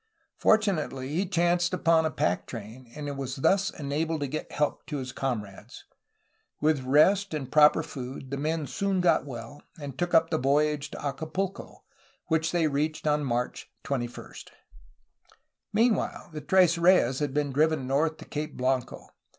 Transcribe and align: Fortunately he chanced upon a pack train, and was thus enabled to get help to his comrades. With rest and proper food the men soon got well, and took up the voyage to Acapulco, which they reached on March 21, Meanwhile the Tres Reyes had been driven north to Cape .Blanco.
Fortunately 0.39 1.09
he 1.09 1.27
chanced 1.27 1.75
upon 1.75 2.07
a 2.07 2.09
pack 2.09 2.47
train, 2.47 2.91
and 2.95 3.15
was 3.15 3.35
thus 3.35 3.69
enabled 3.69 4.21
to 4.21 4.27
get 4.27 4.51
help 4.51 4.83
to 4.87 4.97
his 4.97 5.11
comrades. 5.11 5.85
With 6.59 6.81
rest 6.81 7.35
and 7.35 7.51
proper 7.51 7.83
food 7.83 8.31
the 8.31 8.37
men 8.37 8.65
soon 8.65 8.99
got 8.99 9.27
well, 9.27 9.61
and 9.79 9.95
took 9.99 10.15
up 10.15 10.31
the 10.31 10.39
voyage 10.39 10.89
to 10.89 11.05
Acapulco, 11.05 11.83
which 12.29 12.51
they 12.51 12.65
reached 12.65 13.05
on 13.05 13.23
March 13.23 13.69
21, 13.83 14.33
Meanwhile 15.71 16.31
the 16.33 16.41
Tres 16.41 16.79
Reyes 16.79 17.19
had 17.19 17.31
been 17.31 17.51
driven 17.51 17.85
north 17.85 18.17
to 18.17 18.25
Cape 18.25 18.57
.Blanco. 18.57 19.09